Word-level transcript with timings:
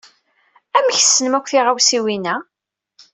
Amek 0.77 0.97
tesnem 0.99 1.33
akk 1.37 1.47
tiɣawsiwin-a? 1.49 2.35